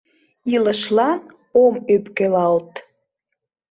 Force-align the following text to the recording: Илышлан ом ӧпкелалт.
Илышлан 0.53 1.19
ом 1.63 1.73
ӧпкелалт. 1.95 2.73